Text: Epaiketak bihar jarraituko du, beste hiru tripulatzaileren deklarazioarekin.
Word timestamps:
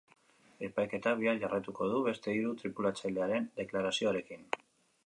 Epaiketak 0.67 1.19
bihar 1.19 1.41
jarraituko 1.43 1.91
du, 1.91 2.01
beste 2.09 2.35
hiru 2.39 2.57
tripulatzaileren 2.63 3.47
deklarazioarekin. 3.63 4.53